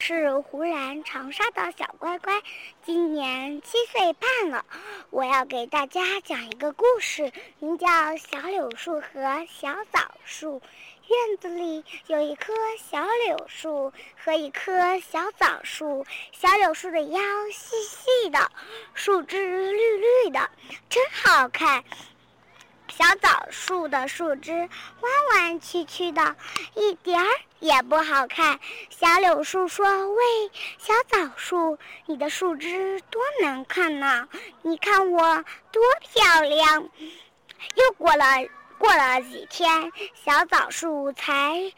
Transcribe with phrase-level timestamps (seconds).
[0.00, 2.40] 是湖南长沙的小乖乖，
[2.82, 4.64] 今年七岁半了。
[5.10, 7.86] 我要给大家讲一个故事，名叫
[8.16, 10.60] 《小柳树和小枣树》。
[11.08, 13.92] 院子里有一棵小柳树
[14.24, 16.06] 和一棵小枣树。
[16.32, 17.20] 小柳树的腰
[17.52, 18.50] 细细的，
[18.94, 20.48] 树枝绿绿的，
[20.88, 21.84] 真好看。
[22.88, 26.36] 小枣树的树枝弯弯曲曲的，
[26.74, 27.28] 一点儿
[27.60, 28.58] 也不好看。
[28.90, 30.22] 小柳树说：“喂，
[30.78, 34.28] 小枣树，你的树枝多难看呐！
[34.62, 36.88] 你看我多漂亮。”
[37.74, 38.24] 又过了
[38.78, 41.72] 过了几天，小枣树才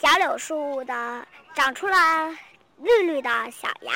[0.00, 2.30] 小柳树的长出了
[2.78, 3.92] 绿绿的小芽。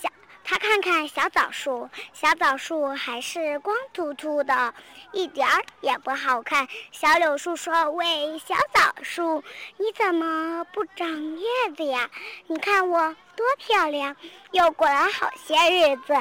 [0.00, 0.08] 小
[0.48, 4.72] 他看看小枣树，小枣树还是光秃秃的，
[5.10, 6.68] 一点儿也不好看。
[6.92, 9.42] 小柳树说：“喂，小枣树，
[9.76, 12.08] 你怎么不长叶子呀？
[12.46, 14.14] 你看我多漂亮！”
[14.52, 16.14] 又过了好些日子，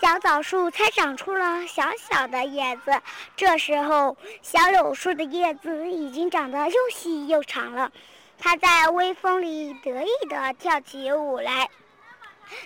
[0.00, 3.02] 小枣树才长出了小小的叶子。
[3.36, 7.92] 这时候，小柳树的叶子已经长得又细又长了，
[8.38, 11.68] 它在微风里得意地跳起舞来。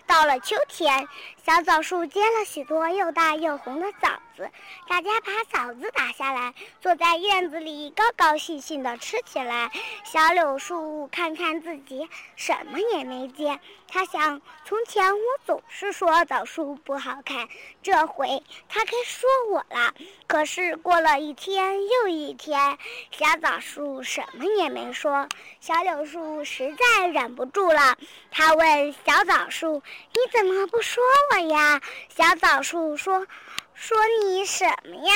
[0.06, 1.08] 到了秋天，
[1.44, 4.08] 小枣树结了许多又大又红的枣。
[4.36, 4.50] 子，
[4.88, 9.70] 大家把枣子打下来，坐在院子里高高兴兴地吃起来。
[10.04, 13.58] 小柳树看看自己，什么也没结。
[13.88, 17.48] 他想：从前我总是说枣树不好看，
[17.82, 19.94] 这回他该说我了。
[20.26, 22.78] 可是过了一天又一天，
[23.10, 25.28] 小枣树什么也没说。
[25.60, 27.96] 小柳树实在忍不住了，
[28.30, 31.02] 他问小枣树：“你怎么不说
[31.32, 33.26] 我呀？”小枣树说
[33.74, 35.12] ：“说你什么呀？”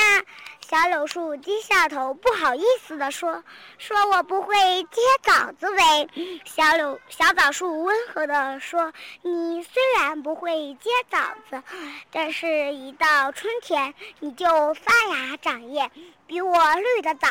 [0.69, 3.41] 小柳树低下头，不好意思地说
[3.79, 6.09] ：“说我不会结枣子呗。”
[6.43, 8.91] 小柳小枣树温和地说
[9.23, 11.63] ：“你虽然不会结枣子，
[12.11, 15.89] 但是一到春天你就发芽长叶，
[16.25, 17.29] 比我绿得早。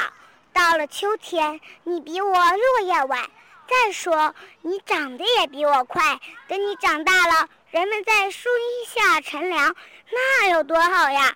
[0.55, 3.21] 到了秋天，你比我落叶晚。
[3.69, 6.19] 再说，你长得也比我快。
[6.49, 9.75] 等你长大了，人们在树荫下乘凉，
[10.11, 11.35] 那有多好呀！”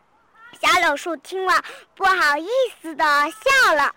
[0.61, 1.65] 小柳树听了，
[1.95, 2.49] 不好意
[2.81, 3.95] 思的笑了。